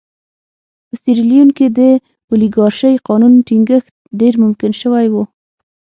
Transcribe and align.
په 0.87 0.93
سیریلیون 1.01 1.49
کې 1.57 1.67
د 1.77 1.79
اولیګارشۍ 2.29 2.93
قانون 3.07 3.33
ټینګښت 3.47 3.93
ډېر 4.19 4.33
ممکن 4.43 4.71
شوی 4.81 5.07
و. 5.13 5.15